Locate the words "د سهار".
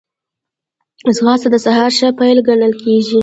1.51-1.91